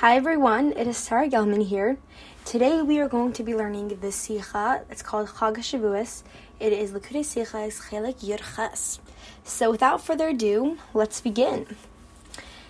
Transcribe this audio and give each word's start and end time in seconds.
Hi 0.00 0.14
everyone, 0.14 0.74
it 0.74 0.86
is 0.86 0.96
Sara 0.96 1.28
Gelman 1.28 1.66
here. 1.66 1.98
Today 2.44 2.82
we 2.82 3.00
are 3.00 3.08
going 3.08 3.32
to 3.32 3.42
be 3.42 3.52
learning 3.52 3.88
the 3.88 4.12
Sicha. 4.12 4.84
It's 4.88 5.02
called 5.02 5.26
Chag 5.26 5.56
Shavuos. 5.56 6.22
It 6.60 6.72
is 6.72 6.92
Likutei 6.92 7.24
Sichas 7.26 7.90
Chelik 7.90 8.20
Yud 8.20 8.38
Ches. 8.54 9.00
So 9.42 9.72
without 9.72 10.00
further 10.00 10.28
ado, 10.28 10.78
let's 10.94 11.20
begin. 11.20 11.74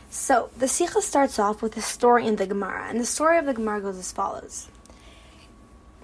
So 0.09 0.49
the 0.56 0.64
Sicha 0.64 1.03
starts 1.03 1.38
off 1.38 1.61
with 1.61 1.77
a 1.77 1.83
story 1.83 2.27
in 2.27 2.37
the 2.37 2.46
Gemara, 2.46 2.87
and 2.88 2.99
the 2.99 3.04
story 3.04 3.37
of 3.37 3.45
the 3.45 3.53
Gemara 3.53 3.83
goes 3.83 3.99
as 3.99 4.10
follows: 4.10 4.69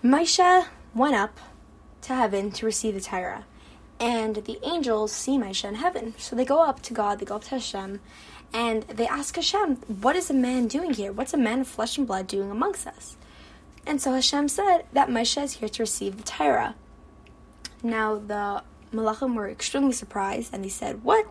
Moshe 0.03 0.67
went 0.95 1.15
up 1.15 1.41
to 2.03 2.15
heaven 2.15 2.51
to 2.51 2.67
receive 2.67 2.93
the 2.93 3.01
Torah, 3.01 3.47
and 4.05 4.37
the 4.37 4.59
angels 4.63 5.13
see 5.13 5.39
Moshe 5.39 5.67
in 5.67 5.77
heaven. 5.77 6.13
So 6.19 6.37
they 6.37 6.45
go 6.45 6.63
up 6.63 6.83
to 6.83 6.93
God, 6.93 7.19
they 7.19 7.25
go 7.25 7.37
up 7.37 7.45
to 7.45 7.51
Hashem, 7.53 8.01
and 8.53 8.83
they 8.83 9.07
ask 9.07 9.35
Hashem, 9.35 9.77
What 10.03 10.15
is 10.15 10.29
a 10.29 10.35
man 10.35 10.69
doing 10.69 10.93
here? 10.93 11.11
What's 11.11 11.33
a 11.33 11.39
man 11.39 11.63
of 11.63 11.69
flesh 11.69 11.97
and 11.97 12.07
blood 12.07 12.27
doing 12.27 12.51
amongst 12.51 12.87
us? 12.87 13.17
And 13.87 14.03
so 14.03 14.13
Hashem 14.13 14.49
said 14.49 14.83
that 14.93 15.09
Moshe 15.09 15.43
is 15.43 15.55
here 15.55 15.71
to 15.71 15.83
receive 15.83 16.19
the 16.19 16.23
Torah. 16.23 16.75
Now 17.83 18.17
the 18.17 18.63
Malachim 18.93 19.35
were 19.35 19.49
extremely 19.49 19.93
surprised 19.93 20.53
and 20.53 20.63
they 20.63 20.69
said, 20.69 21.03
What? 21.03 21.27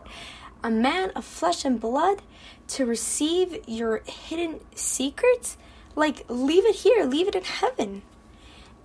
A 0.63 0.71
man 0.71 1.11
of 1.11 1.25
flesh 1.25 1.65
and 1.65 1.79
blood 1.79 2.23
to 2.69 2.87
receive 2.87 3.59
your 3.67 4.01
hidden 4.07 4.61
secrets? 4.73 5.57
Like, 5.95 6.25
leave 6.27 6.65
it 6.65 6.77
here, 6.77 7.05
leave 7.05 7.27
it 7.27 7.35
in 7.35 7.43
heaven. 7.43 8.01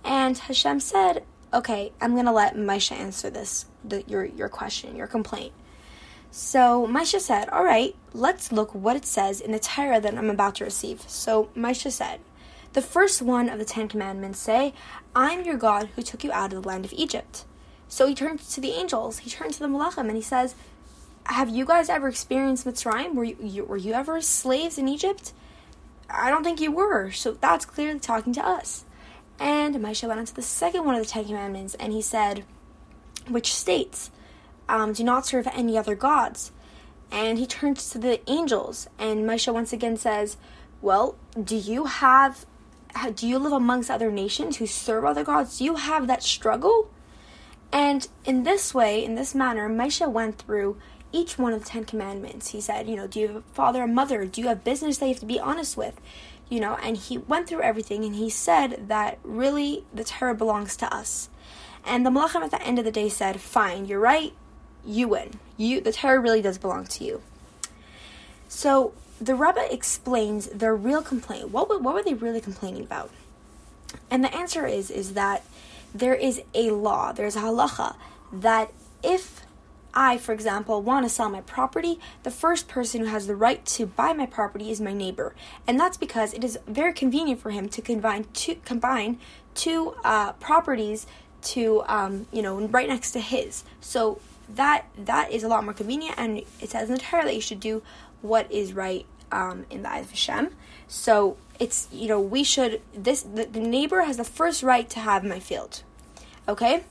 And 0.03 0.37
Hashem 0.37 0.79
said, 0.79 1.23
Okay, 1.51 1.91
I'm 1.99 2.15
gonna 2.15 2.33
let 2.33 2.55
Moshe 2.55 2.91
answer 2.91 3.29
this, 3.29 3.65
the, 3.83 4.03
your, 4.03 4.25
your 4.25 4.49
question, 4.49 4.95
your 4.95 5.07
complaint. 5.07 5.53
So 6.31 6.85
Moshe 6.87 7.19
said, 7.19 7.49
All 7.49 7.63
right, 7.63 7.95
let's 8.13 8.51
look 8.51 8.75
what 8.75 8.95
it 8.95 9.05
says 9.05 9.41
in 9.41 9.51
the 9.51 9.59
Torah 9.59 9.99
that 9.99 10.15
I'm 10.15 10.29
about 10.29 10.55
to 10.55 10.65
receive. 10.65 11.01
So 11.07 11.49
Moshe 11.55 11.91
said, 11.91 12.19
The 12.73 12.83
first 12.83 13.21
one 13.21 13.49
of 13.49 13.57
the 13.57 13.65
Ten 13.65 13.87
Commandments 13.87 14.37
say, 14.37 14.73
I'm 15.15 15.43
your 15.43 15.57
God 15.57 15.89
who 15.95 16.03
took 16.03 16.23
you 16.23 16.31
out 16.31 16.53
of 16.53 16.61
the 16.61 16.67
land 16.67 16.85
of 16.85 16.93
Egypt. 16.93 17.45
So 17.87 18.05
he 18.05 18.13
turns 18.13 18.53
to 18.53 18.61
the 18.61 18.73
angels, 18.73 19.19
he 19.19 19.29
turns 19.31 19.55
to 19.55 19.61
the 19.61 19.67
Malachim, 19.67 20.07
and 20.07 20.15
he 20.15 20.21
says, 20.21 20.53
Have 21.25 21.49
you 21.49 21.65
guys 21.65 21.89
ever 21.89 22.07
experienced 22.07 22.67
Mitzrayim? 22.67 23.15
Were 23.15 23.23
you, 23.23 23.37
you, 23.41 23.65
were 23.65 23.77
you 23.77 23.93
ever 23.93 24.21
slaves 24.21 24.77
in 24.77 24.87
Egypt? 24.87 25.33
I 26.11 26.29
don't 26.29 26.43
think 26.43 26.61
you 26.61 26.71
were. 26.71 27.09
So 27.09 27.31
that's 27.31 27.65
clearly 27.65 27.99
talking 27.99 28.33
to 28.33 28.45
us. 28.45 28.85
And 29.39 29.75
Moshe 29.75 30.07
went 30.07 30.19
on 30.19 30.25
to 30.25 30.35
the 30.35 30.41
second 30.41 30.85
one 30.85 30.95
of 30.95 31.01
the 31.01 31.09
Ten 31.09 31.25
Commandments, 31.25 31.75
and 31.75 31.93
he 31.93 32.01
said, 32.01 32.43
which 33.27 33.53
states, 33.53 34.11
um, 34.67 34.93
Do 34.93 35.03
not 35.03 35.25
serve 35.25 35.47
any 35.47 35.77
other 35.77 35.95
gods. 35.95 36.51
And 37.11 37.39
he 37.39 37.47
turns 37.47 37.89
to 37.91 37.97
the 37.97 38.19
angels, 38.29 38.87
and 38.99 39.25
Moshe 39.25 39.51
once 39.51 39.73
again 39.73 39.97
says, 39.97 40.37
Well, 40.81 41.15
do 41.41 41.55
you 41.55 41.85
have, 41.85 42.45
do 43.15 43.27
you 43.27 43.39
live 43.39 43.53
amongst 43.53 43.89
other 43.89 44.11
nations 44.11 44.57
who 44.57 44.67
serve 44.67 45.05
other 45.05 45.23
gods? 45.23 45.57
Do 45.57 45.63
you 45.63 45.75
have 45.75 46.07
that 46.07 46.21
struggle? 46.21 46.91
And 47.71 48.07
in 48.25 48.43
this 48.43 48.73
way, 48.73 49.03
in 49.03 49.15
this 49.15 49.35
manner, 49.35 49.69
Moshe 49.69 50.07
went 50.11 50.39
through 50.39 50.77
each 51.11 51.37
one 51.37 51.53
of 51.53 51.63
the 51.63 51.69
Ten 51.69 51.85
Commandments. 51.85 52.49
He 52.49 52.61
said, 52.61 52.87
You 52.87 52.95
know, 52.95 53.07
do 53.07 53.19
you 53.19 53.27
have 53.27 53.35
a 53.37 53.41
father 53.53 53.83
and 53.83 53.95
mother? 53.95 54.25
Do 54.25 54.41
you 54.41 54.47
have 54.47 54.63
business 54.63 54.97
that 54.97 55.07
you 55.07 55.13
have 55.13 55.19
to 55.21 55.25
be 55.25 55.39
honest 55.39 55.77
with? 55.77 55.99
You 56.49 56.59
know, 56.59 56.77
and 56.81 56.97
he 56.97 57.17
went 57.17 57.47
through 57.47 57.61
everything 57.61 58.03
and 58.03 58.15
he 58.15 58.29
said 58.29 58.87
that 58.87 59.19
really 59.23 59.85
the 59.93 60.03
Torah 60.03 60.35
belongs 60.35 60.75
to 60.77 60.93
us. 60.93 61.29
And 61.85 62.05
the 62.05 62.09
Malachim 62.09 62.41
at 62.41 62.51
the 62.51 62.61
end 62.61 62.79
of 62.79 62.85
the 62.85 62.91
day 62.91 63.09
said, 63.09 63.39
Fine, 63.39 63.85
you're 63.85 63.99
right, 63.99 64.33
you 64.85 65.07
win. 65.07 65.39
You 65.57 65.81
the 65.81 65.91
Torah 65.91 66.19
really 66.19 66.41
does 66.41 66.57
belong 66.57 66.85
to 66.87 67.03
you. 67.03 67.21
So 68.47 68.93
the 69.21 69.35
Rebbe 69.35 69.71
explains 69.71 70.47
their 70.47 70.75
real 70.75 71.01
complaint. 71.01 71.51
What 71.51 71.69
what 71.81 71.93
were 71.93 72.03
they 72.03 72.13
really 72.13 72.41
complaining 72.41 72.83
about? 72.83 73.11
And 74.09 74.23
the 74.23 74.33
answer 74.33 74.65
is 74.65 74.89
is 74.89 75.13
that 75.13 75.43
there 75.93 76.13
is 76.13 76.41
a 76.53 76.71
law, 76.71 77.11
there's 77.11 77.35
a 77.35 77.41
halacha 77.41 77.95
that 78.31 78.71
if 79.03 79.41
I, 79.93 80.17
for 80.17 80.33
example, 80.33 80.81
want 80.81 81.05
to 81.05 81.09
sell 81.09 81.29
my 81.29 81.41
property, 81.41 81.99
the 82.23 82.31
first 82.31 82.67
person 82.67 83.01
who 83.01 83.07
has 83.07 83.27
the 83.27 83.35
right 83.35 83.65
to 83.65 83.85
buy 83.85 84.13
my 84.13 84.25
property 84.25 84.71
is 84.71 84.79
my 84.79 84.93
neighbor, 84.93 85.33
and 85.65 85.79
that's 85.79 85.97
because 85.97 86.33
it 86.33 86.43
is 86.43 86.59
very 86.67 86.93
convenient 86.93 87.39
for 87.39 87.51
him 87.51 87.69
to 87.69 87.81
combine 87.81 88.25
two 88.33 88.55
combine 88.65 89.19
two 89.55 89.95
uh, 90.03 90.33
properties 90.33 91.07
to 91.41 91.83
um, 91.87 92.27
you 92.31 92.41
know 92.41 92.59
right 92.67 92.87
next 92.87 93.11
to 93.11 93.19
his. 93.19 93.63
So 93.81 94.19
that 94.49 94.85
that 94.97 95.31
is 95.31 95.43
a 95.43 95.47
lot 95.47 95.63
more 95.63 95.73
convenient, 95.73 96.15
and 96.17 96.37
it 96.37 96.69
says 96.69 96.89
in 96.89 96.95
the 96.95 97.01
Torah 97.01 97.25
that 97.25 97.35
you 97.35 97.41
should 97.41 97.59
do 97.59 97.81
what 98.21 98.51
is 98.51 98.73
right 98.73 99.05
um, 99.31 99.65
in 99.69 99.83
the 99.83 99.91
eyes 99.91 100.05
of 100.05 100.11
Hashem. 100.11 100.49
So 100.87 101.37
it's 101.59 101.87
you 101.91 102.07
know 102.07 102.19
we 102.19 102.43
should 102.43 102.81
this 102.93 103.21
the, 103.21 103.45
the 103.45 103.59
neighbor 103.59 104.01
has 104.03 104.17
the 104.17 104.23
first 104.23 104.63
right 104.63 104.89
to 104.89 104.99
have 104.99 105.23
my 105.23 105.39
field. 105.39 105.83
Okay, 106.47 106.83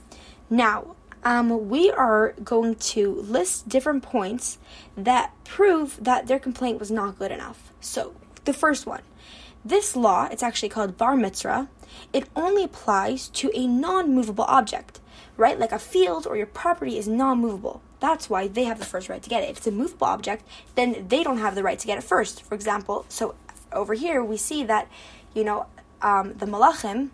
now 0.50 0.94
um, 1.28 1.68
we 1.68 1.90
are 1.90 2.34
going 2.42 2.74
to 2.74 3.14
list 3.16 3.68
different 3.68 4.02
points 4.02 4.58
that 4.96 5.32
prove 5.44 5.98
that 6.02 6.26
their 6.26 6.38
complaint 6.38 6.80
was 6.80 6.90
not 6.90 7.18
good 7.18 7.30
enough. 7.30 7.70
So 7.80 8.14
the 8.46 8.54
first 8.54 8.86
one, 8.86 9.02
this 9.64 9.94
law, 9.94 10.28
it's 10.30 10.42
actually 10.42 10.70
called 10.70 10.96
bar 10.96 11.16
metzra. 11.16 11.68
It 12.12 12.28
only 12.34 12.64
applies 12.64 13.28
to 13.40 13.50
a 13.54 13.66
non-movable 13.66 14.44
object 14.44 15.00
right? 15.38 15.58
Like 15.58 15.72
a 15.72 15.78
field 15.78 16.26
or 16.26 16.36
your 16.36 16.46
property 16.46 16.98
is 16.98 17.08
non 17.08 17.38
movable. 17.38 17.80
That's 18.00 18.28
why 18.28 18.48
they 18.48 18.64
have 18.64 18.78
the 18.78 18.84
first 18.84 19.08
right 19.08 19.22
to 19.22 19.30
get 19.30 19.42
it. 19.42 19.50
If 19.50 19.58
it's 19.58 19.66
a 19.68 19.70
movable 19.70 20.08
object, 20.08 20.44
then 20.74 21.06
they 21.08 21.22
don't 21.22 21.38
have 21.38 21.54
the 21.54 21.62
right 21.62 21.78
to 21.78 21.86
get 21.86 21.96
it 21.96 22.04
first. 22.04 22.42
For 22.42 22.54
example, 22.54 23.06
so 23.08 23.34
over 23.72 23.94
here 23.94 24.22
we 24.22 24.36
see 24.36 24.64
that, 24.64 24.88
you 25.34 25.44
know, 25.44 25.66
um, 26.02 26.34
the 26.34 26.46
Malachim 26.46 27.10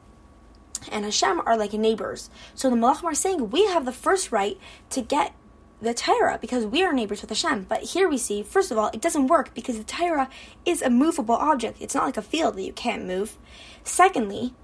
and 0.91 1.05
Hashem 1.05 1.41
are 1.47 1.57
like 1.57 1.73
neighbors. 1.73 2.31
So 2.55 2.71
the 2.71 2.77
Malachim 2.77 3.05
are 3.05 3.15
saying 3.15 3.51
we 3.51 3.67
have 3.67 3.85
the 3.85 3.93
first 3.93 4.33
right 4.33 4.59
to 4.91 5.01
get 5.01 5.35
the 5.81 5.95
Torah 5.95 6.39
because 6.41 6.67
we 6.67 6.83
are 6.83 6.93
neighbors 6.93 7.21
with 7.21 7.31
Hashem. 7.31 7.65
But 7.65 7.83
here 7.83 8.09
we 8.09 8.19
see, 8.19 8.43
first 8.43 8.71
of 8.71 8.79
all, 8.79 8.91
it 8.93 9.01
doesn't 9.01 9.27
work 9.27 9.55
because 9.55 9.79
the 9.79 9.85
Torah 9.85 10.29
is 10.65 10.83
a 10.83 10.91
movable 10.91 11.35
object. 11.35 11.79
It's 11.81 11.95
not 11.95 12.05
like 12.05 12.17
a 12.17 12.23
field 12.23 12.57
that 12.57 12.63
you 12.63 12.73
can't 12.73 13.07
move. 13.07 13.37
Secondly, 13.83 14.55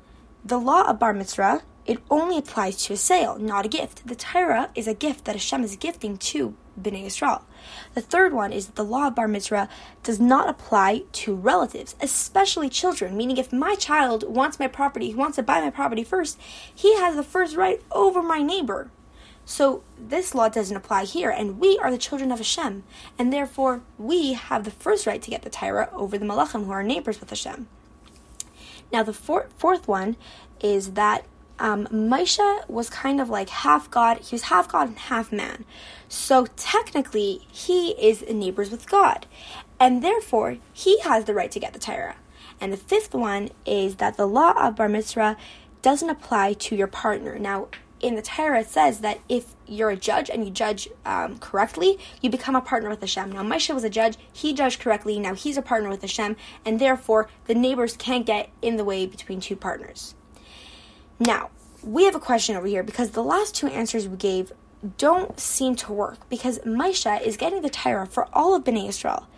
the 0.45 0.59
law 0.59 0.89
of 0.89 0.99
Bar 0.99 1.15
Metzra 1.15 1.63
it 1.87 1.99
only 2.11 2.39
applies 2.39 2.85
to 2.85 2.93
a 2.93 2.97
sale, 2.97 3.39
not 3.39 3.67
a 3.67 3.69
gift. 3.69 4.07
The 4.07 4.15
Torah 4.15 4.71
is 4.75 4.87
a 4.87 4.95
gift 4.95 5.25
that 5.25 5.35
Hashem 5.35 5.65
is 5.65 5.75
gifting 5.77 6.19
to 6.19 6.55
Bnei 6.81 7.07
Yisrael. 7.07 7.43
The 7.95 8.01
third 8.01 8.33
one 8.33 8.53
is 8.53 8.67
that 8.67 8.77
the 8.77 8.85
law 8.85 9.09
of 9.09 9.15
Bar 9.15 9.29
Metzra 9.29 9.69
does 10.03 10.21
not 10.21 10.49
apply 10.49 11.05
to 11.13 11.35
relatives, 11.35 11.97
especially 12.01 12.69
children. 12.69 13.17
Meaning, 13.17 13.37
if 13.37 13.53
my 13.53 13.75
child 13.75 14.25
wants 14.29 14.59
my 14.59 14.69
property, 14.69 15.09
he 15.09 15.15
wants 15.15 15.37
to 15.37 15.43
buy 15.43 15.61
my 15.61 15.71
property 15.71 16.05
first, 16.05 16.39
he 16.75 16.97
has 16.97 17.17
the 17.17 17.23
first 17.23 17.57
right 17.57 17.83
over 17.91 18.23
my 18.23 18.43
neighbor. 18.43 18.91
So 19.45 19.83
this 19.99 20.35
law 20.35 20.49
doesn't 20.49 20.77
apply 20.77 21.05
here, 21.05 21.31
and 21.31 21.59
we 21.59 21.79
are 21.79 21.91
the 21.91 21.99
children 21.99 22.31
of 22.31 22.39
Hashem, 22.39 22.85
and 23.19 23.33
therefore 23.33 23.83
we 23.99 24.35
have 24.35 24.65
the 24.65 24.71
first 24.71 25.07
right 25.07 25.21
to 25.21 25.31
get 25.31 25.43
the 25.43 25.51
Torah 25.51 25.91
over 25.93 26.17
the 26.17 26.25
Malachim, 26.25 26.67
who 26.67 26.71
are 26.71 26.85
neighbors 26.85 27.19
with 27.19 27.31
Hashem. 27.31 27.67
Now, 28.93 29.03
the 29.03 29.13
four, 29.13 29.49
fourth 29.57 29.89
one 29.89 30.17
is 30.61 30.93
that 30.93 31.25
um, 31.61 31.87
Moshe 31.89 32.69
was 32.69 32.91
kind 32.91 33.21
of 33.21 33.29
like 33.29 33.51
half 33.51 33.91
God. 33.91 34.19
He 34.19 34.35
was 34.35 34.45
half 34.45 34.67
God 34.67 34.89
and 34.89 34.99
half 34.99 35.31
man. 35.31 35.65
So 36.09 36.47
technically, 36.57 37.47
he 37.53 37.91
is 37.91 38.25
neighbors 38.29 38.71
with 38.71 38.89
God. 38.89 39.27
And 39.79 40.03
therefore, 40.03 40.57
he 40.73 41.01
has 41.01 41.25
the 41.25 41.35
right 41.35 41.51
to 41.53 41.61
get 41.61 41.73
the 41.73 41.79
Torah. 41.79 42.17
And 42.61 42.73
the 42.73 42.77
fifth 42.77 43.15
one 43.15 43.51
is 43.65 43.97
that 43.97 44.17
the 44.17 44.27
law 44.27 44.53
of 44.53 44.77
Bar 44.77 44.89
Metzra 44.89 45.37
doesn't 45.83 46.11
apply 46.11 46.55
to 46.55 46.77
your 46.77 46.87
partner. 46.87 47.39
Now, 47.39 47.69
in 48.01 48.15
the 48.15 48.23
Torah, 48.23 48.61
it 48.61 48.69
says 48.69 49.01
that 49.01 49.21
if 49.29 49.55
you're 49.67 49.91
a 49.91 49.97
judge 49.97 50.31
and 50.31 50.45
you 50.45 50.51
judge 50.51 50.89
um, 51.05 51.39
correctly, 51.39 51.99
you 52.23 52.31
become 52.31 52.57
a 52.57 52.61
partner 52.61 52.89
with 52.89 53.01
Hashem. 53.01 53.33
Now, 53.33 53.43
Moshe 53.43 53.73
was 53.75 53.85
a 53.85 53.91
judge, 53.91 54.17
he 54.33 54.53
judged 54.55 54.81
correctly, 54.81 55.19
now 55.19 55.35
he's 55.35 55.59
a 55.59 55.63
partner 55.63 55.91
with 55.91 56.01
Hashem, 56.01 56.37
and 56.65 56.81
therefore 56.81 57.29
the 57.45 57.55
neighbors 57.55 57.97
can't 57.97 58.25
get 58.25 58.49
in 58.63 58.77
the 58.77 58.85
way 58.85 59.07
between 59.07 59.41
two 59.41 59.57
partners. 59.57 60.15
Now, 61.21 61.51
we 61.85 62.05
have 62.05 62.15
a 62.15 62.21
question 62.21 62.57
over 62.57 62.67
here 62.67 62.83
because 62.83 63.11
the 63.11 63.23
last 63.23 63.55
two 63.55 63.67
answers 63.67 64.09
we 64.09 64.17
gave 64.17 64.53
don't 64.97 65.39
seem 65.39 65.77
to 65.77 65.93
work 65.93 66.29
because 66.31 66.59
Moshe 66.61 67.21
is 67.21 67.37
getting 67.37 67.61
the 67.61 67.69
Torah 67.69 68.07
for 68.07 68.27
all 68.33 68.55
of 68.55 68.65
Bnei 68.65 68.89
Israel. 68.89 69.29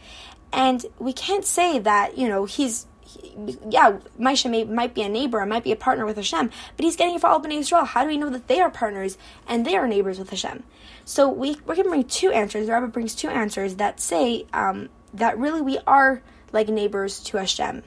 And 0.52 0.86
we 1.00 1.12
can't 1.12 1.44
say 1.44 1.80
that, 1.80 2.16
you 2.16 2.28
know, 2.28 2.44
he's, 2.44 2.86
he, 3.00 3.34
yeah, 3.68 3.98
Moshe 4.20 4.48
may, 4.48 4.62
might 4.62 4.94
be 4.94 5.02
a 5.02 5.08
neighbor, 5.08 5.44
might 5.44 5.64
be 5.64 5.72
a 5.72 5.76
partner 5.76 6.06
with 6.06 6.16
Hashem, 6.16 6.50
but 6.76 6.84
he's 6.84 6.94
getting 6.94 7.16
it 7.16 7.20
for 7.20 7.26
all 7.26 7.40
Bnei 7.40 7.58
Israel. 7.58 7.84
How 7.84 8.02
do 8.02 8.08
we 8.08 8.16
know 8.16 8.30
that 8.30 8.46
they 8.46 8.60
are 8.60 8.70
partners 8.70 9.18
and 9.48 9.66
they 9.66 9.76
are 9.76 9.88
neighbors 9.88 10.20
with 10.20 10.30
Hashem? 10.30 10.62
So 11.04 11.28
we, 11.28 11.56
we're 11.66 11.74
going 11.74 11.84
to 11.84 11.90
bring 11.90 12.04
two 12.04 12.30
answers. 12.30 12.66
The 12.66 12.72
Rabbi 12.72 12.86
brings 12.86 13.16
two 13.16 13.28
answers 13.28 13.74
that 13.76 13.98
say 13.98 14.46
um, 14.52 14.88
that 15.14 15.36
really 15.36 15.60
we 15.60 15.78
are 15.86 16.22
like 16.52 16.68
neighbors 16.68 17.18
to 17.24 17.38
Hashem. 17.38 17.82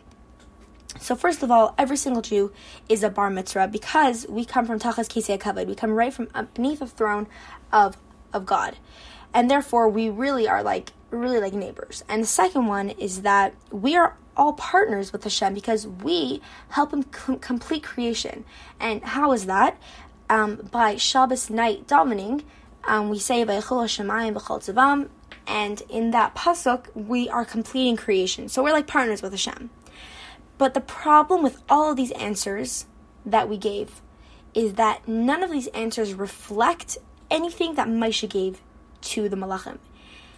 So 1.00 1.16
first 1.16 1.44
of 1.44 1.52
all, 1.52 1.76
every 1.78 1.98
single 1.98 2.22
Jew 2.22 2.52
is 2.88 3.04
a 3.04 3.10
bar 3.10 3.30
metzra 3.30 3.72
because 3.72 4.26
we 4.30 4.46
come 4.46 4.66
from 4.66 4.80
Tachas 4.80 5.08
Kisei 5.10 5.38
Kavod. 5.38 5.68
We 5.68 5.76
come 5.76 5.92
right 5.92 6.14
from 6.14 6.30
beneath 6.54 6.80
the 6.80 6.88
throne 6.88 7.28
of 7.72 7.98
of 8.34 8.46
God, 8.46 8.78
and 9.34 9.50
therefore 9.50 9.88
we 9.90 10.10
really 10.10 10.48
are 10.48 10.64
like 10.64 10.94
really 11.12 11.40
like 11.40 11.54
neighbors. 11.54 12.04
And 12.08 12.24
the 12.24 12.28
second 12.28 12.68
one 12.68 12.90
is 12.90 13.22
that 13.22 13.54
we 13.72 13.96
are 13.96 14.18
all 14.38 14.54
partners 14.54 15.12
with 15.12 15.24
Hashem 15.24 15.54
because 15.54 15.88
we 15.88 16.42
help 16.70 16.94
Him 16.94 17.04
com- 17.04 17.40
complete 17.40 17.84
creation. 17.84 18.46
And 18.80 19.04
how 19.04 19.32
is 19.32 19.46
that? 19.46 19.78
Um, 20.30 20.68
by 20.72 20.96
Shabbos 20.96 21.50
night 21.50 21.88
davening, 21.88 22.44
um, 22.86 23.10
we 23.10 23.20
say 23.20 23.44
and 25.48 25.84
in 25.90 26.12
that 26.12 26.36
pasuk 26.36 26.96
we 26.96 27.30
are 27.30 27.46
completing 27.46 27.96
creation. 27.96 28.50
So 28.50 28.64
we're 28.64 28.72
like 28.72 28.88
partners 28.88 29.22
with 29.22 29.32
Hashem. 29.32 29.70
But 30.58 30.74
the 30.74 30.82
problem 30.82 31.44
with 31.44 31.62
all 31.70 31.92
of 31.92 31.98
these 31.98 32.12
answers 32.12 32.86
that 33.26 33.50
we 33.50 33.58
gave 33.58 34.02
is 34.54 34.74
that 34.76 35.08
none 35.08 35.44
of 35.44 35.52
these 35.52 35.68
answers 35.68 36.14
reflect 36.14 36.98
anything 37.30 37.76
that 37.76 37.88
Moshe 37.88 38.30
gave 38.30 38.62
to 39.02 39.28
the 39.28 39.36
Malachim. 39.36 39.80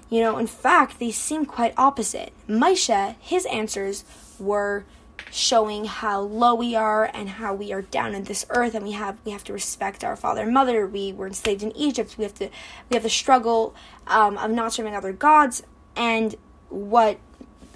You 0.10 0.22
know, 0.22 0.38
in 0.38 0.48
fact, 0.48 1.00
they 1.00 1.12
seem 1.12 1.46
quite 1.46 1.74
opposite. 1.78 2.34
Moshe, 2.48 3.16
his 3.20 3.46
answers 3.48 4.06
were 4.40 4.86
showing 5.32 5.86
how 5.86 6.22
low 6.22 6.56
we 6.56 6.76
are 6.76 7.10
and 7.14 7.30
how 7.30 7.54
we 7.54 7.74
are 7.74 7.82
down 7.82 8.16
in 8.16 8.24
this 8.24 8.46
earth 8.50 8.74
and 8.76 8.86
we 8.86 8.92
have 8.94 9.18
we 9.26 9.32
have 9.32 9.44
to 9.44 9.52
respect 9.52 10.04
our 10.04 10.16
father 10.16 10.44
and 10.44 10.54
mother 10.54 10.88
we 10.88 11.12
were 11.12 11.28
enslaved 11.28 11.64
in 11.64 11.76
egypt 11.76 12.18
we 12.18 12.24
have 12.24 12.34
to 12.34 12.50
we 12.90 12.94
have 12.94 13.04
the 13.04 13.10
struggle 13.10 13.76
um, 14.06 14.38
of 14.38 14.52
not 14.52 14.72
serving 14.72 14.96
other 14.96 15.12
gods 15.12 15.64
and 15.96 16.36
what 16.70 17.18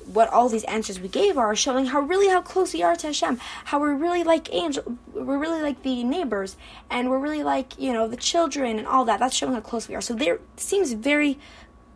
what 0.06 0.30
all 0.30 0.50
these 0.50 0.63
answers 0.65 1.00
we 1.00 1.07
gave 1.07 1.38
are 1.38 1.56
showing 1.56 1.88
how 1.88 2.00
really 2.00 2.27
how 2.27 2.42
close 2.42 2.74
we 2.74 2.83
are 2.83 2.95
to 2.95 3.07
Hashem, 3.07 3.39
how 3.65 3.80
we're 3.80 3.94
really 3.94 4.24
like 4.24 4.53
angel, 4.53 4.98
we're 5.13 5.38
really 5.38 5.62
like 5.62 5.83
the 5.83 6.03
neighbors, 6.03 6.57
and 6.89 7.09
we're 7.09 7.19
really 7.19 7.44
like 7.44 7.77
you 7.80 7.94
know 7.94 8.07
the 8.07 8.18
children 8.18 8.77
and 8.77 8.88
all 8.88 9.06
that. 9.06 9.19
That's 9.19 9.36
showing 9.36 9.53
how 9.53 9.62
close 9.62 9.88
we 9.88 9.95
are. 9.95 10.01
So 10.01 10.13
there 10.13 10.39
seems 10.57 10.94
very, 10.94 11.39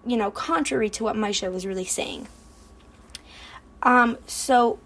you 0.06 0.18
know, 0.18 0.32
contrary 0.32 0.90
to 0.92 1.04
what 1.04 1.16
Moshe 1.16 1.52
was 1.52 1.66
really 1.66 1.86
saying. 1.86 2.28
Um, 3.84 4.18
so 4.26 4.80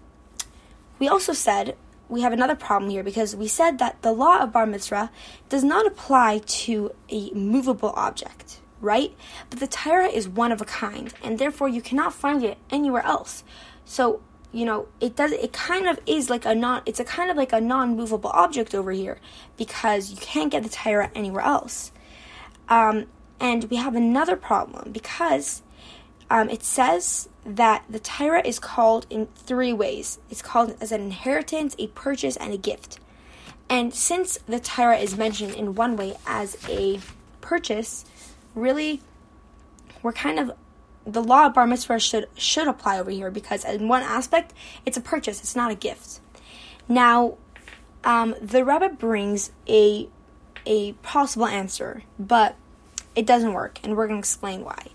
we 0.98 1.08
also 1.08 1.32
said 1.32 1.76
we 2.08 2.22
have 2.22 2.32
another 2.32 2.56
problem 2.56 2.90
here 2.90 3.04
because 3.04 3.36
we 3.36 3.46
said 3.46 3.78
that 3.78 4.02
the 4.02 4.12
law 4.12 4.40
of 4.40 4.52
bar 4.52 4.66
metzra 4.66 5.10
does 5.48 5.62
not 5.62 5.86
apply 5.86 6.40
to 6.44 6.92
a 7.08 7.30
movable 7.30 7.92
object 7.96 8.60
right? 8.80 9.14
But 9.48 9.60
the 9.60 9.66
Torah 9.66 10.08
is 10.08 10.28
one 10.28 10.52
of 10.52 10.60
a 10.60 10.64
kind, 10.64 11.12
and 11.22 11.38
therefore 11.38 11.68
you 11.68 11.82
cannot 11.82 12.14
find 12.14 12.42
it 12.42 12.58
anywhere 12.70 13.04
else. 13.04 13.44
So, 13.84 14.20
you 14.52 14.64
know, 14.64 14.88
it 15.00 15.16
does 15.16 15.32
it 15.32 15.52
kind 15.52 15.86
of 15.86 16.00
is 16.06 16.30
like 16.30 16.44
a 16.44 16.54
non 16.54 16.82
it's 16.86 17.00
a 17.00 17.04
kind 17.04 17.30
of 17.30 17.36
like 17.36 17.52
a 17.52 17.60
non-movable 17.60 18.30
object 18.30 18.74
over 18.74 18.92
here 18.92 19.18
because 19.56 20.10
you 20.10 20.16
can't 20.16 20.50
get 20.50 20.62
the 20.62 20.68
Torah 20.68 21.10
anywhere 21.14 21.44
else. 21.44 21.92
Um, 22.68 23.06
and 23.38 23.64
we 23.64 23.76
have 23.76 23.94
another 23.94 24.36
problem 24.36 24.92
because 24.92 25.62
um, 26.30 26.48
it 26.48 26.62
says 26.62 27.28
that 27.44 27.84
the 27.88 27.98
Torah 27.98 28.46
is 28.46 28.58
called 28.58 29.06
in 29.10 29.26
three 29.34 29.72
ways. 29.72 30.18
It's 30.30 30.42
called 30.42 30.76
as 30.80 30.92
an 30.92 31.00
inheritance, 31.00 31.74
a 31.78 31.88
purchase, 31.88 32.36
and 32.36 32.52
a 32.52 32.58
gift. 32.58 33.00
And 33.68 33.94
since 33.94 34.38
the 34.46 34.60
Torah 34.60 34.98
is 34.98 35.16
mentioned 35.16 35.54
in 35.54 35.74
one 35.74 35.96
way 35.96 36.16
as 36.26 36.56
a 36.68 37.00
purchase, 37.40 38.04
really 38.54 39.00
we're 40.02 40.12
kind 40.12 40.38
of 40.38 40.52
the 41.06 41.22
law 41.22 41.46
of 41.46 41.54
bar 41.54 41.66
metzra 41.66 42.00
should 42.00 42.28
should 42.36 42.68
apply 42.68 42.98
over 42.98 43.10
here 43.10 43.30
because 43.30 43.64
in 43.64 43.88
one 43.88 44.02
aspect 44.02 44.52
it's 44.84 44.96
a 44.96 45.00
purchase, 45.00 45.40
it's 45.40 45.56
not 45.56 45.70
a 45.70 45.74
gift. 45.74 46.20
Now, 46.88 47.36
um, 48.04 48.34
the 48.40 48.64
Rebbe 48.64 48.90
brings 48.90 49.50
a 49.68 50.08
a 50.66 50.92
possible 50.94 51.46
answer, 51.46 52.02
but 52.18 52.56
it 53.14 53.26
doesn't 53.26 53.52
work, 53.52 53.80
and 53.82 53.96
we're 53.96 54.06
going 54.06 54.20
to 54.20 54.24
explain 54.24 54.64
why. 54.64 54.88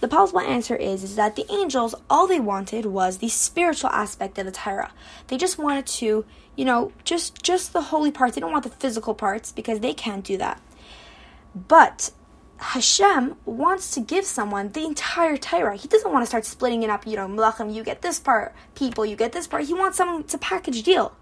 The 0.00 0.08
possible 0.08 0.40
answer 0.40 0.74
is 0.74 1.04
is 1.04 1.16
that 1.16 1.36
the 1.36 1.50
angels 1.50 1.94
all 2.10 2.26
they 2.26 2.40
wanted 2.40 2.86
was 2.86 3.18
the 3.18 3.28
spiritual 3.28 3.90
aspect 3.90 4.36
of 4.38 4.46
the 4.46 4.52
Torah. 4.52 4.92
They 5.28 5.36
just 5.36 5.58
wanted 5.58 5.86
to, 5.86 6.24
you 6.56 6.64
know, 6.64 6.92
just 7.04 7.42
just 7.42 7.72
the 7.72 7.82
holy 7.82 8.10
parts. 8.10 8.34
They 8.34 8.40
don't 8.40 8.52
want 8.52 8.64
the 8.64 8.70
physical 8.70 9.14
parts 9.14 9.52
because 9.52 9.80
they 9.80 9.94
can't 9.94 10.24
do 10.24 10.36
that. 10.38 10.60
But 11.54 12.10
Hashem 12.62 13.36
wants 13.44 13.90
to 13.90 14.00
give 14.00 14.24
someone 14.24 14.70
the 14.70 14.84
entire 14.84 15.36
Torah. 15.36 15.76
He 15.76 15.88
doesn't 15.88 16.12
want 16.12 16.22
to 16.22 16.26
start 16.26 16.44
splitting 16.44 16.84
it 16.84 16.90
up, 16.90 17.06
you 17.06 17.16
know, 17.16 17.26
Malachim, 17.26 17.74
you 17.74 17.82
get 17.82 18.02
this 18.02 18.20
part, 18.20 18.54
people, 18.74 19.04
you 19.04 19.16
get 19.16 19.32
this 19.32 19.48
part. 19.48 19.64
He 19.64 19.74
wants 19.74 19.98
someone, 19.98 20.24
a 20.32 20.38
package 20.38 20.82
deal. 20.82 21.12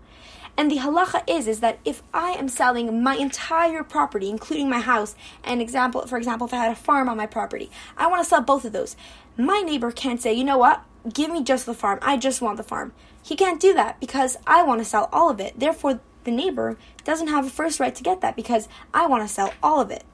And 0.57 0.71
the 0.71 0.77
halacha 0.77 1.23
is, 1.27 1.47
is 1.47 1.61
that 1.61 1.79
if 1.85 2.03
I 2.13 2.33
am 2.33 2.49
selling 2.49 3.03
my 3.03 3.17
entire 3.17 3.83
property, 3.83 4.29
including 4.29 4.69
my 4.69 4.81
house, 4.81 5.15
and 5.43 5.63
example, 5.63 6.07
for 6.07 6.19
example, 6.19 6.47
if 6.47 6.53
I 6.53 6.59
had 6.59 6.73
a 6.73 6.77
farm 6.77 7.09
on 7.09 7.17
my 7.17 7.27
property, 7.27 7.71
I 7.97 8.07
want 8.09 8.23
to 8.23 8.29
sell 8.29 8.43
both 8.43 8.67
of 8.67 8.73
those. 8.73 8.95
My 9.39 9.63
neighbor 9.63 9.91
can't 9.91 10.21
say, 10.21 10.35
you 10.35 10.45
know 10.45 10.59
what, 10.59 10.85
give 11.11 11.31
me 11.31 11.43
just 11.43 11.65
the 11.65 11.75
farm. 11.75 11.99
I 12.03 12.19
just 12.19 12.43
want 12.43 12.59
the 12.59 12.63
farm. 12.63 12.93
He 13.23 13.35
can't 13.37 13.61
do 13.61 13.73
that 13.75 13.99
because 13.99 14.37
I 14.47 14.63
want 14.63 14.81
to 14.81 14.85
sell 14.85 15.09
all 15.13 15.31
of 15.31 15.41
it. 15.41 15.59
Therefore, 15.59 16.01
the 16.25 16.31
neighbor 16.31 16.77
doesn't 17.05 17.29
have 17.29 17.47
a 17.47 17.51
first 17.51 17.81
right 17.81 17.95
to 17.95 18.03
get 18.03 18.21
that 18.21 18.37
because 18.37 18.69
I 18.93 19.07
want 19.07 19.27
to 19.27 19.33
sell 19.33 19.55
all 19.63 19.81
of 19.81 19.91
it. 19.91 20.05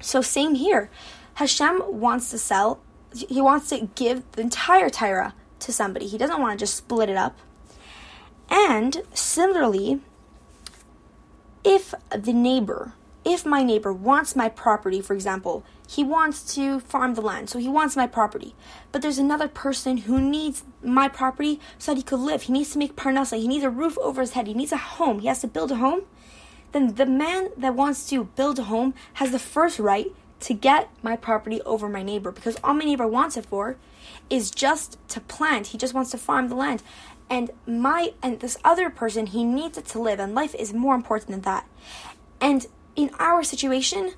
So 0.00 0.20
same 0.20 0.54
here. 0.54 0.90
Hashem 1.34 1.82
wants 1.86 2.30
to 2.30 2.38
sell, 2.38 2.80
he 3.12 3.40
wants 3.40 3.68
to 3.70 3.88
give 3.94 4.30
the 4.32 4.42
entire 4.42 4.88
Torah 4.88 5.34
to 5.60 5.72
somebody. 5.72 6.06
He 6.06 6.18
doesn't 6.18 6.40
want 6.40 6.58
to 6.58 6.62
just 6.62 6.76
split 6.76 7.08
it 7.08 7.16
up. 7.16 7.38
And 8.48 9.02
similarly, 9.12 10.00
if 11.64 11.94
the 12.16 12.32
neighbor, 12.32 12.92
if 13.24 13.44
my 13.44 13.62
neighbor 13.62 13.92
wants 13.92 14.36
my 14.36 14.48
property, 14.48 15.00
for 15.00 15.14
example, 15.14 15.64
he 15.88 16.04
wants 16.04 16.54
to 16.54 16.80
farm 16.80 17.14
the 17.14 17.20
land, 17.20 17.50
so 17.50 17.58
he 17.58 17.68
wants 17.68 17.96
my 17.96 18.06
property. 18.06 18.54
But 18.92 19.02
there's 19.02 19.18
another 19.18 19.48
person 19.48 19.98
who 19.98 20.20
needs 20.20 20.62
my 20.82 21.08
property 21.08 21.60
so 21.78 21.92
that 21.92 21.98
he 21.98 22.02
could 22.02 22.20
live. 22.20 22.42
He 22.42 22.52
needs 22.52 22.70
to 22.72 22.78
make 22.78 22.96
parnasa. 22.96 23.38
He 23.38 23.48
needs 23.48 23.64
a 23.64 23.70
roof 23.70 23.98
over 23.98 24.20
his 24.20 24.32
head. 24.32 24.46
He 24.46 24.54
needs 24.54 24.72
a 24.72 24.76
home. 24.76 25.20
He 25.20 25.28
has 25.28 25.40
to 25.40 25.48
build 25.48 25.72
a 25.72 25.76
home 25.76 26.02
then 26.76 26.94
the 26.94 27.06
man 27.06 27.48
that 27.56 27.74
wants 27.74 28.08
to 28.10 28.24
build 28.24 28.58
a 28.58 28.64
home 28.64 28.92
has 29.14 29.30
the 29.30 29.38
first 29.38 29.78
right 29.78 30.12
to 30.40 30.52
get 30.52 30.90
my 31.02 31.16
property 31.16 31.62
over 31.62 31.88
my 31.88 32.02
neighbor 32.02 32.30
because 32.30 32.58
all 32.62 32.74
my 32.74 32.84
neighbor 32.84 33.06
wants 33.06 33.38
it 33.38 33.46
for 33.46 33.76
is 34.28 34.50
just 34.50 34.98
to 35.08 35.20
plant. 35.20 35.68
He 35.68 35.78
just 35.78 35.94
wants 35.94 36.10
to 36.10 36.18
farm 36.18 36.48
the 36.48 36.54
land. 36.54 36.82
And 37.30 37.50
my 37.66 38.12
and 38.22 38.40
this 38.40 38.58
other 38.62 38.90
person, 38.90 39.26
he 39.26 39.42
needs 39.42 39.78
it 39.78 39.86
to 39.86 39.98
live, 39.98 40.20
and 40.20 40.34
life 40.34 40.54
is 40.54 40.72
more 40.72 40.94
important 40.94 41.30
than 41.30 41.40
that. 41.40 41.66
And 42.40 42.66
in 42.94 43.10
our 43.18 43.42
situation, 43.42 44.12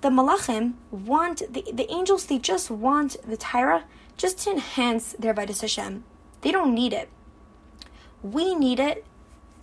the 0.00 0.08
malachim 0.08 0.74
want 0.90 1.42
the, 1.52 1.64
the 1.72 1.90
angels, 1.90 2.26
they 2.26 2.38
just 2.38 2.70
want 2.70 3.16
the 3.26 3.36
Torah 3.36 3.84
just 4.16 4.38
to 4.40 4.52
enhance 4.52 5.14
their 5.18 5.34
Vadas 5.34 5.60
Hashem. 5.60 6.04
They 6.40 6.52
don't 6.52 6.74
need 6.74 6.92
it. 6.92 7.08
We 8.22 8.54
need 8.54 8.80
it 8.80 9.04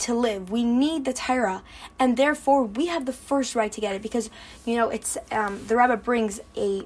to 0.01 0.13
live. 0.13 0.49
We 0.49 0.63
need 0.63 1.05
the 1.05 1.13
Torah, 1.13 1.63
and 1.99 2.17
therefore 2.17 2.63
we 2.63 2.87
have 2.87 3.05
the 3.05 3.13
first 3.13 3.55
right 3.55 3.71
to 3.71 3.81
get 3.81 3.95
it 3.95 4.01
because 4.01 4.29
you 4.65 4.75
know 4.75 4.89
it's 4.89 5.17
um, 5.31 5.65
the 5.67 5.77
Rebbe 5.77 5.97
brings 5.97 6.39
a 6.55 6.85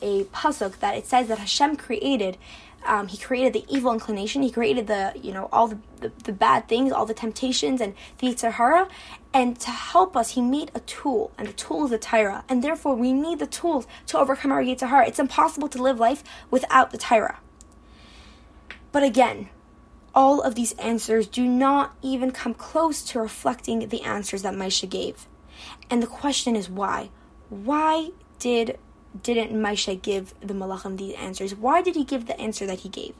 a 0.00 0.24
pasuk 0.24 0.78
that 0.80 0.96
it 0.96 1.06
says 1.06 1.28
that 1.28 1.38
Hashem 1.38 1.76
created. 1.76 2.38
Um, 2.84 3.06
he 3.06 3.16
created 3.16 3.52
the 3.52 3.64
evil 3.72 3.92
inclination. 3.92 4.42
He 4.42 4.50
created 4.50 4.88
the 4.88 5.12
you 5.14 5.32
know 5.32 5.48
all 5.52 5.68
the, 5.68 5.78
the, 6.00 6.12
the 6.24 6.32
bad 6.32 6.68
things, 6.68 6.92
all 6.92 7.06
the 7.06 7.14
temptations, 7.14 7.80
and 7.80 7.94
the 8.18 8.28
Yetzer 8.28 8.52
Hara. 8.52 8.88
And 9.34 9.58
to 9.60 9.70
help 9.70 10.16
us, 10.16 10.30
he 10.30 10.42
made 10.42 10.70
a 10.74 10.80
tool, 10.80 11.32
and 11.38 11.48
the 11.48 11.52
tool 11.52 11.84
is 11.84 11.90
the 11.90 11.98
Torah. 11.98 12.44
And 12.48 12.62
therefore, 12.62 12.94
we 12.94 13.12
need 13.12 13.38
the 13.38 13.46
tools 13.46 13.86
to 14.08 14.18
overcome 14.18 14.52
our 14.52 14.62
Yetzer 14.62 14.88
Hara. 14.88 15.06
It's 15.06 15.18
impossible 15.18 15.68
to 15.68 15.82
live 15.82 15.98
life 15.98 16.22
without 16.50 16.90
the 16.90 16.98
Torah. 16.98 17.38
But 18.90 19.02
again, 19.02 19.48
all 20.14 20.40
of 20.42 20.54
these 20.54 20.72
answers 20.72 21.26
do 21.26 21.46
not 21.46 21.94
even 22.02 22.30
come 22.30 22.54
close 22.54 23.02
to 23.02 23.20
reflecting 23.20 23.88
the 23.88 24.02
answers 24.02 24.42
that 24.42 24.54
Moshe 24.54 24.88
gave. 24.88 25.26
And 25.90 26.02
the 26.02 26.06
question 26.06 26.56
is 26.56 26.68
why? 26.68 27.10
Why 27.48 28.10
did 28.38 28.78
didn't 29.22 29.52
Moshe 29.52 30.00
give 30.00 30.34
the 30.40 30.54
Malachim 30.54 30.96
these 30.96 31.14
answers? 31.16 31.54
Why 31.54 31.82
did 31.82 31.96
he 31.96 32.04
give 32.04 32.26
the 32.26 32.40
answer 32.40 32.66
that 32.66 32.80
he 32.80 32.88
gave? 32.88 33.14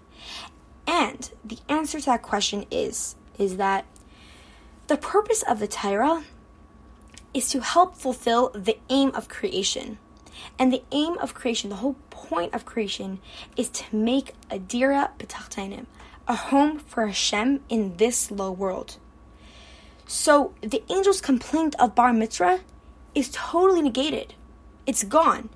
And 0.87 1.31
the 1.45 1.59
answer 1.69 2.01
to 2.01 2.07
that 2.07 2.23
question 2.23 2.65
is 2.71 3.15
is 3.39 3.57
that 3.57 3.85
the 4.89 4.97
purpose 4.97 5.43
of 5.43 5.59
the 5.59 5.69
Torah 5.69 6.25
is 7.33 7.49
to 7.51 7.61
help 7.61 7.97
fulfill 7.97 8.51
the 8.51 8.79
aim 8.91 9.11
of 9.15 9.29
creation. 9.29 9.99
And 10.59 10.73
the 10.73 10.83
aim 10.91 11.17
of 11.19 11.35
creation, 11.35 11.71
the 11.71 11.77
whole 11.77 11.97
point 12.11 12.53
of 12.55 12.67
creation, 12.67 13.21
is 13.57 13.69
to 13.71 13.97
make 13.97 14.35
a 14.51 14.59
dira 14.59 15.11
b'tachtainim, 15.19 15.87
a 16.27 16.35
home 16.35 16.79
for 16.79 17.07
Hashem 17.07 17.61
in 17.69 17.97
this 17.97 18.31
low 18.31 18.51
world. 18.51 18.97
So 20.07 20.55
the 20.61 20.83
angel's 20.91 21.21
complaint 21.21 21.75
of 21.79 21.95
bar 21.95 22.13
metzra 22.13 22.61
is 23.15 23.31
totally 23.33 23.83
negated. 23.83 24.35
It's 24.87 25.05
gone. 25.05 25.49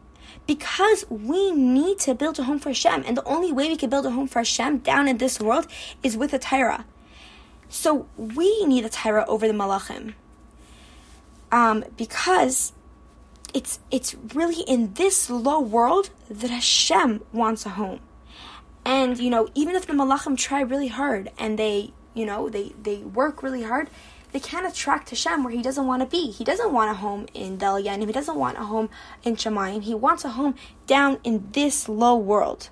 Because 0.46 1.04
we 1.10 1.52
need 1.52 1.98
to 2.00 2.14
build 2.14 2.38
a 2.38 2.44
home 2.44 2.58
for 2.58 2.70
Hashem, 2.70 3.02
and 3.06 3.16
the 3.16 3.24
only 3.24 3.52
way 3.52 3.68
we 3.68 3.76
can 3.76 3.90
build 3.90 4.06
a 4.06 4.10
home 4.10 4.28
for 4.28 4.40
Hashem 4.40 4.78
down 4.78 5.08
in 5.08 5.18
this 5.18 5.40
world 5.40 5.66
is 6.02 6.16
with 6.16 6.32
a 6.32 6.38
Torah. 6.38 6.84
So 7.68 8.06
we 8.16 8.64
need 8.64 8.84
a 8.84 8.88
Torah 8.88 9.24
over 9.26 9.46
the 9.48 9.54
Malachim. 9.54 10.14
Um, 11.50 11.84
because 11.96 12.72
it's 13.54 13.78
it's 13.90 14.14
really 14.34 14.62
in 14.62 14.94
this 14.94 15.30
low 15.30 15.60
world 15.60 16.10
that 16.28 16.50
Hashem 16.50 17.22
wants 17.32 17.66
a 17.66 17.70
home. 17.70 18.00
And 18.86 19.18
you 19.18 19.30
know, 19.30 19.48
even 19.56 19.74
if 19.74 19.86
the 19.86 19.92
malachim 19.92 20.38
try 20.38 20.60
really 20.60 20.86
hard 20.86 21.32
and 21.40 21.58
they, 21.58 21.92
you 22.14 22.24
know, 22.24 22.48
they 22.48 22.72
they 22.80 22.98
work 22.98 23.42
really 23.42 23.64
hard, 23.64 23.90
they 24.30 24.38
can't 24.38 24.64
attract 24.64 25.10
Hashem 25.10 25.42
where 25.42 25.52
he 25.52 25.60
doesn't 25.60 25.88
want 25.88 26.02
to 26.02 26.08
be. 26.08 26.30
He 26.30 26.44
doesn't 26.44 26.72
want 26.72 26.92
a 26.92 26.94
home 26.94 27.26
in 27.34 27.58
Delian. 27.58 28.06
He 28.06 28.12
doesn't 28.12 28.36
want 28.36 28.58
a 28.58 28.62
home 28.62 28.88
in 29.24 29.34
Shemayim. 29.34 29.82
He 29.82 29.92
wants 29.92 30.24
a 30.24 30.28
home 30.30 30.54
down 30.86 31.18
in 31.24 31.48
this 31.50 31.88
low 31.88 32.16
world. 32.16 32.70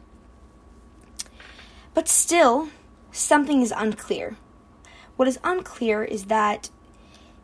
But 1.95 2.07
still, 2.07 2.69
something 3.11 3.61
is 3.61 3.73
unclear. 3.77 4.37
What 5.17 5.27
is 5.27 5.41
unclear 5.43 6.05
is 6.05 6.27
that 6.27 6.71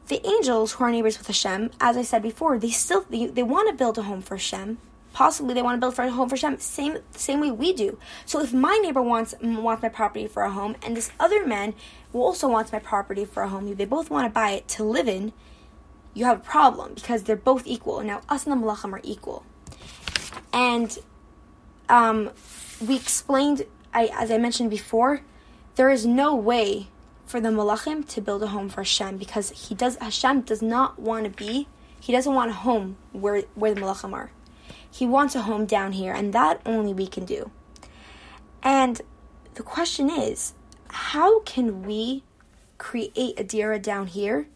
the 0.07 0.25
angels 0.25 0.73
who 0.73 0.85
are 0.85 0.93
neighbors 0.93 1.19
with 1.19 1.27
Hashem, 1.27 1.71
as 1.81 1.97
I 1.97 2.03
said 2.03 2.23
before, 2.23 2.57
they 2.57 2.71
still 2.71 3.05
they, 3.11 3.27
they 3.27 3.43
want 3.43 3.69
to 3.69 3.75
build 3.75 3.99
a 3.99 4.03
home 4.03 4.23
for 4.23 4.37
Hashem. 4.37 4.79
Possibly 5.13 5.55
they 5.55 5.63
want 5.63 5.77
to 5.77 5.81
build 5.81 5.95
for 5.95 6.03
a 6.03 6.11
home 6.11 6.29
for 6.29 6.37
Hashem, 6.37 6.59
same 6.59 6.99
same 7.13 7.41
way 7.41 7.51
we 7.51 7.73
do. 7.73 7.99
So 8.27 8.41
if 8.41 8.53
my 8.53 8.77
neighbor 8.83 9.03
wants 9.03 9.35
wants 9.43 9.83
my 9.83 9.89
property 9.89 10.27
for 10.27 10.43
a 10.43 10.51
home, 10.51 10.77
and 10.83 10.97
this 10.97 11.11
other 11.19 11.47
man 11.47 11.75
also 12.13 12.49
wants 12.49 12.73
my 12.73 12.79
property 12.79 13.25
for 13.25 13.43
a 13.43 13.49
home, 13.49 13.75
they 13.75 13.85
both 13.85 14.11
want 14.11 14.27
to 14.27 14.31
buy 14.31 14.51
it 14.51 14.69
to 14.69 14.85
live 14.85 15.09
in, 15.09 15.33
you 16.15 16.25
have 16.25 16.39
a 16.39 16.45
problem 16.45 16.95
because 16.95 17.25
they're 17.25 17.37
both 17.37 17.67
equal. 17.67 18.01
Now 18.03 18.21
us 18.29 18.47
and 18.47 18.53
the 18.53 18.67
malachim 18.67 18.93
are 18.93 19.01
equal, 19.03 19.45
and 20.53 20.97
um, 21.89 22.31
we 22.87 22.97
explained, 22.97 23.67
I, 23.93 24.11
as 24.15 24.31
I 24.31 24.39
mentioned 24.39 24.71
before, 24.71 25.23
there 25.75 25.91
is 25.91 26.07
no 26.07 26.35
way 26.35 26.89
for 27.27 27.41
the 27.41 27.49
Malachim 27.49 28.07
to 28.09 28.21
build 28.21 28.43
a 28.43 28.49
home 28.49 28.69
for 28.69 28.81
Hashem 28.81 29.17
because 29.17 29.69
he 29.69 29.75
does 29.75 29.97
Hashem 29.97 30.43
does 30.43 30.63
not 30.63 30.99
want 30.99 31.25
to 31.25 31.31
be 31.31 31.69
he 32.01 32.13
doesn't 32.13 32.35
want 32.35 32.51
a 32.51 32.55
home 32.55 32.97
where 33.13 33.43
where 33.55 33.75
the 33.75 33.81
Malachim 33.81 34.13
are. 34.13 34.31
He 34.91 35.07
wants 35.07 35.35
a 35.35 35.43
home 35.43 35.67
down 35.67 35.93
here, 35.93 36.13
and 36.13 36.33
that 36.33 36.61
only 36.67 36.93
we 36.93 37.07
can 37.07 37.25
do. 37.25 37.51
And 38.63 39.01
the 39.55 39.63
question 39.63 40.11
is, 40.11 40.55
how 40.89 41.41
can 41.41 41.83
we 41.85 42.25
create 42.79 43.39
a 43.39 43.45
dira 43.45 43.79
down 43.79 44.09
here 44.09 44.47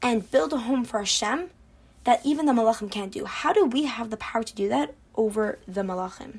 and 0.00 0.30
build 0.30 0.52
a 0.52 0.58
home 0.58 0.84
for 0.84 0.98
Hashem 0.98 1.50
that 2.04 2.24
even 2.24 2.46
the 2.46 2.52
Malachim 2.52 2.90
can't 2.90 3.12
do? 3.12 3.24
How 3.24 3.52
do 3.52 3.66
we 3.66 3.84
have 3.84 4.10
the 4.10 4.16
power 4.16 4.42
to 4.42 4.54
do 4.54 4.68
that 4.68 4.94
over 5.14 5.58
the 5.66 5.82
Malachim? 5.82 6.38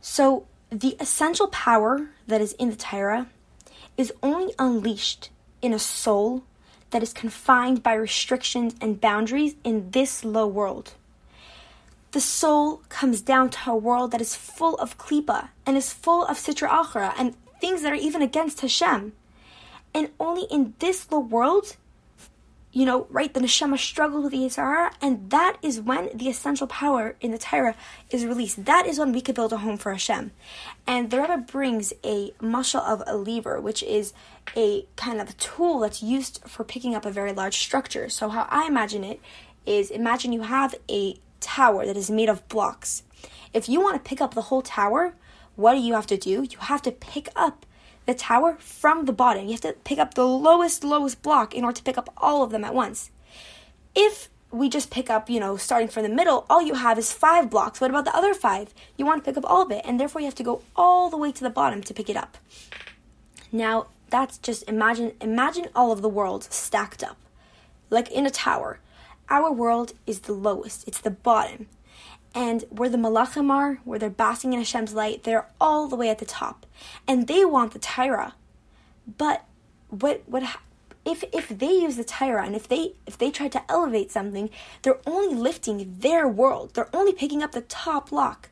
So 0.00 0.46
the 0.70 0.96
essential 1.00 1.48
power 1.48 2.08
that 2.26 2.40
is 2.40 2.52
in 2.54 2.70
the 2.70 2.76
Torah 2.76 3.28
is 3.96 4.12
only 4.22 4.52
unleashed 4.58 5.30
in 5.62 5.72
a 5.72 5.78
soul 5.78 6.44
that 6.90 7.02
is 7.02 7.12
confined 7.12 7.82
by 7.82 7.94
restrictions 7.94 8.74
and 8.80 9.00
boundaries 9.00 9.54
in 9.64 9.90
this 9.90 10.24
low 10.24 10.46
world. 10.46 10.94
The 12.12 12.20
soul 12.20 12.82
comes 12.88 13.20
down 13.20 13.50
to 13.50 13.72
a 13.72 13.76
world 13.76 14.12
that 14.12 14.20
is 14.20 14.36
full 14.36 14.76
of 14.76 14.98
klipa 14.98 15.48
and 15.66 15.76
is 15.76 15.92
full 15.92 16.24
of 16.24 16.36
sitra 16.36 16.68
achra 16.68 17.12
and 17.18 17.34
things 17.60 17.82
that 17.82 17.92
are 17.92 17.96
even 17.96 18.22
against 18.22 18.60
Hashem. 18.60 19.12
And 19.92 20.10
only 20.20 20.46
in 20.50 20.74
this 20.78 21.10
low 21.10 21.18
world 21.18 21.76
you 22.74 22.84
know, 22.84 23.06
right, 23.08 23.32
the 23.32 23.38
neshama 23.38 23.78
struggles 23.78 24.24
with 24.24 24.32
the 24.32 24.38
Yetzer 24.38 24.56
Hara, 24.56 24.90
and 25.00 25.30
that 25.30 25.56
is 25.62 25.80
when 25.80 26.10
the 26.12 26.28
essential 26.28 26.66
power 26.66 27.14
in 27.20 27.30
the 27.30 27.38
Torah 27.38 27.76
is 28.10 28.26
released. 28.26 28.64
That 28.64 28.84
is 28.84 28.98
when 28.98 29.12
we 29.12 29.20
could 29.20 29.36
build 29.36 29.52
a 29.52 29.58
home 29.58 29.78
for 29.78 29.92
Hashem. 29.92 30.32
And 30.84 31.08
the 31.08 31.20
Rebbe 31.20 31.44
brings 31.46 31.92
a 32.02 32.32
mashal 32.42 32.84
of 32.84 33.04
a 33.06 33.16
lever, 33.16 33.60
which 33.60 33.84
is 33.84 34.12
a 34.56 34.86
kind 34.96 35.20
of 35.20 35.38
tool 35.38 35.78
that's 35.78 36.02
used 36.02 36.42
for 36.48 36.64
picking 36.64 36.96
up 36.96 37.06
a 37.06 37.12
very 37.12 37.32
large 37.32 37.58
structure. 37.58 38.08
So 38.08 38.28
how 38.28 38.48
I 38.50 38.66
imagine 38.66 39.04
it 39.04 39.20
is 39.64 39.92
imagine 39.92 40.32
you 40.32 40.42
have 40.42 40.74
a 40.90 41.16
tower 41.38 41.86
that 41.86 41.96
is 41.96 42.10
made 42.10 42.28
of 42.28 42.46
blocks. 42.48 43.04
If 43.52 43.68
you 43.68 43.80
want 43.80 44.02
to 44.02 44.08
pick 44.08 44.20
up 44.20 44.34
the 44.34 44.42
whole 44.42 44.62
tower, 44.62 45.14
what 45.54 45.74
do 45.74 45.80
you 45.80 45.94
have 45.94 46.08
to 46.08 46.16
do? 46.16 46.42
You 46.42 46.58
have 46.58 46.82
to 46.82 46.90
pick 46.90 47.28
up 47.36 47.64
the 48.06 48.14
tower 48.14 48.56
from 48.58 49.04
the 49.04 49.12
bottom. 49.12 49.44
You 49.46 49.52
have 49.52 49.60
to 49.62 49.72
pick 49.84 49.98
up 49.98 50.14
the 50.14 50.26
lowest, 50.26 50.84
lowest 50.84 51.22
block 51.22 51.54
in 51.54 51.64
order 51.64 51.76
to 51.76 51.82
pick 51.82 51.98
up 51.98 52.12
all 52.16 52.42
of 52.42 52.50
them 52.50 52.64
at 52.64 52.74
once. 52.74 53.10
If 53.94 54.28
we 54.50 54.68
just 54.68 54.90
pick 54.90 55.10
up, 55.10 55.28
you 55.28 55.40
know, 55.40 55.56
starting 55.56 55.88
from 55.88 56.04
the 56.04 56.08
middle, 56.08 56.46
all 56.48 56.62
you 56.62 56.74
have 56.74 56.98
is 56.98 57.12
five 57.12 57.50
blocks. 57.50 57.80
What 57.80 57.90
about 57.90 58.04
the 58.04 58.16
other 58.16 58.34
five? 58.34 58.72
You 58.96 59.04
want 59.04 59.24
to 59.24 59.28
pick 59.28 59.36
up 59.36 59.50
all 59.50 59.62
of 59.62 59.70
it, 59.70 59.82
and 59.84 59.98
therefore 59.98 60.20
you 60.20 60.26
have 60.26 60.34
to 60.36 60.42
go 60.44 60.62
all 60.76 61.10
the 61.10 61.16
way 61.16 61.32
to 61.32 61.42
the 61.42 61.50
bottom 61.50 61.82
to 61.82 61.94
pick 61.94 62.08
it 62.08 62.16
up. 62.16 62.38
Now, 63.50 63.86
that's 64.10 64.38
just 64.38 64.68
imagine 64.68 65.12
imagine 65.20 65.68
all 65.74 65.90
of 65.90 66.02
the 66.02 66.08
world 66.08 66.44
stacked 66.44 67.02
up. 67.02 67.16
Like 67.90 68.10
in 68.10 68.26
a 68.26 68.30
tower. 68.30 68.78
Our 69.28 69.50
world 69.50 69.94
is 70.06 70.20
the 70.20 70.34
lowest, 70.34 70.86
it's 70.86 71.00
the 71.00 71.10
bottom. 71.10 71.66
And 72.34 72.64
where 72.68 72.88
the 72.88 72.98
malachim 72.98 73.50
are, 73.50 73.80
where 73.84 73.98
they're 73.98 74.10
basking 74.10 74.52
in 74.52 74.58
Hashem's 74.58 74.92
light, 74.92 75.22
they're 75.22 75.46
all 75.60 75.86
the 75.86 75.96
way 75.96 76.08
at 76.08 76.18
the 76.18 76.24
top. 76.24 76.66
And 77.06 77.28
they 77.28 77.44
want 77.44 77.72
the 77.72 77.78
Torah. 77.78 78.34
But 79.06 79.44
what 79.88 80.22
what 80.26 80.42
if 81.04 81.22
if 81.32 81.48
they 81.48 81.72
use 81.72 81.96
the 81.96 82.04
Torah 82.04 82.44
and 82.44 82.56
if 82.56 82.66
they 82.68 82.94
if 83.06 83.18
they 83.18 83.30
try 83.30 83.48
to 83.48 83.62
elevate 83.70 84.10
something, 84.10 84.50
they're 84.82 85.00
only 85.06 85.34
lifting 85.34 85.96
their 85.98 86.26
world. 86.26 86.74
They're 86.74 86.94
only 86.94 87.12
picking 87.12 87.42
up 87.42 87.52
the 87.52 87.60
top 87.60 88.10
lock, 88.10 88.50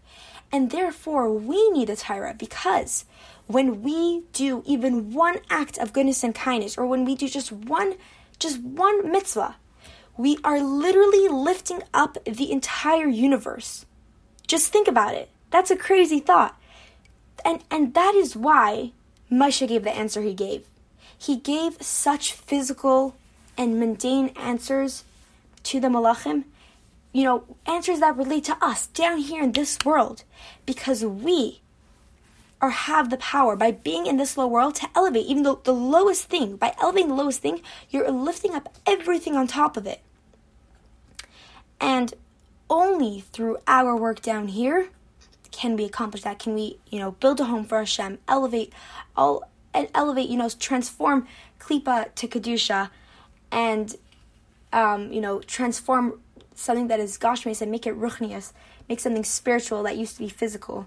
And 0.52 0.70
therefore 0.70 1.32
we 1.32 1.70
need 1.70 1.90
a 1.90 1.96
Torah 1.96 2.34
because 2.38 3.04
when 3.46 3.82
we 3.82 4.22
do 4.32 4.62
even 4.66 5.12
one 5.12 5.38
act 5.50 5.78
of 5.78 5.92
goodness 5.92 6.22
and 6.22 6.34
kindness, 6.34 6.78
or 6.78 6.86
when 6.86 7.04
we 7.04 7.14
do 7.14 7.28
just 7.28 7.50
one 7.52 7.94
just 8.38 8.60
one 8.60 9.10
mitzvah, 9.10 9.56
we 10.16 10.38
are 10.44 10.60
literally 10.60 11.28
lifting 11.28 11.82
up 11.94 12.18
the 12.24 12.52
entire 12.52 13.06
universe. 13.06 13.86
Just 14.46 14.72
think 14.72 14.88
about 14.88 15.14
it. 15.14 15.30
That's 15.50 15.70
a 15.70 15.76
crazy 15.76 16.20
thought. 16.20 16.58
And 17.44 17.62
and 17.70 17.94
that 17.94 18.14
is 18.14 18.36
why 18.36 18.92
Moshe 19.30 19.66
gave 19.66 19.84
the 19.84 19.90
answer 19.90 20.20
he 20.22 20.34
gave. 20.34 20.66
He 21.16 21.36
gave 21.36 21.82
such 21.82 22.32
physical 22.32 23.16
and 23.56 23.78
mundane 23.78 24.28
answers 24.36 25.04
to 25.64 25.80
the 25.80 25.88
malachim, 25.88 26.44
you 27.12 27.24
know, 27.24 27.44
answers 27.66 28.00
that 28.00 28.16
relate 28.16 28.44
to 28.44 28.56
us 28.60 28.86
down 28.88 29.18
here 29.18 29.42
in 29.42 29.52
this 29.52 29.78
world, 29.84 30.24
because 30.66 31.04
we 31.04 31.60
or 32.62 32.70
have 32.70 33.10
the 33.10 33.16
power 33.16 33.56
by 33.56 33.72
being 33.72 34.06
in 34.06 34.16
this 34.16 34.36
low 34.36 34.46
world 34.46 34.76
to 34.76 34.88
elevate 34.94 35.26
even 35.26 35.42
the, 35.42 35.72
lowest 35.72 36.26
thing. 36.26 36.54
By 36.56 36.74
elevating 36.80 37.08
the 37.08 37.16
lowest 37.16 37.40
thing, 37.40 37.60
you're 37.90 38.08
lifting 38.08 38.54
up 38.54 38.72
everything 38.86 39.34
on 39.34 39.48
top 39.48 39.76
of 39.76 39.84
it. 39.84 40.00
And 41.80 42.14
only 42.70 43.20
through 43.20 43.58
our 43.66 43.96
work 43.96 44.22
down 44.22 44.46
here 44.48 44.88
can 45.50 45.76
we 45.76 45.84
accomplish 45.84 46.22
that. 46.22 46.38
Can 46.38 46.54
we, 46.54 46.78
you 46.88 47.00
know, 47.00 47.10
build 47.10 47.40
a 47.40 47.44
home 47.44 47.64
for 47.64 47.78
Hashem, 47.78 48.18
elevate 48.28 48.72
all 49.16 49.42
and 49.74 49.88
elevate, 49.94 50.28
you 50.28 50.36
know, 50.36 50.48
transform 50.48 51.26
klipa 51.58 52.14
to 52.14 52.28
kedusha, 52.28 52.90
and 53.50 53.96
um, 54.72 55.12
you 55.12 55.20
know, 55.20 55.40
transform 55.40 56.20
something 56.54 56.86
that 56.86 57.00
is 57.00 57.18
gashmis 57.18 57.60
and 57.60 57.70
make 57.70 57.86
it 57.86 57.98
ruchnias, 57.98 58.52
make 58.88 59.00
something 59.00 59.24
spiritual 59.24 59.82
that 59.82 59.96
used 59.96 60.14
to 60.14 60.20
be 60.20 60.28
physical 60.28 60.86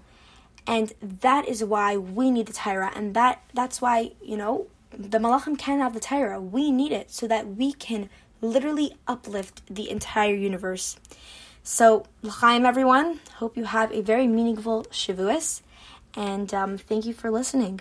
and 0.66 0.92
that 1.00 1.46
is 1.48 1.62
why 1.64 1.96
we 1.96 2.30
need 2.30 2.46
the 2.46 2.52
Torah, 2.52 2.92
and 2.94 3.14
that 3.14 3.42
that's 3.54 3.80
why 3.80 4.12
you 4.22 4.36
know 4.36 4.66
the 4.96 5.18
Malachim 5.18 5.58
can 5.58 5.80
have 5.80 5.94
the 5.94 6.00
Torah. 6.00 6.40
We 6.40 6.70
need 6.70 6.92
it 6.92 7.10
so 7.10 7.26
that 7.28 7.56
we 7.56 7.72
can 7.72 8.08
literally 8.40 8.94
uplift 9.06 9.62
the 9.68 9.90
entire 9.90 10.34
universe. 10.34 10.96
So, 11.62 12.04
l'chaim, 12.22 12.64
everyone. 12.64 13.20
Hope 13.36 13.56
you 13.56 13.64
have 13.64 13.92
a 13.92 14.00
very 14.00 14.26
meaningful 14.26 14.84
Shavuos, 14.84 15.62
and 16.14 16.52
um, 16.54 16.78
thank 16.78 17.06
you 17.06 17.12
for 17.12 17.30
listening. 17.30 17.80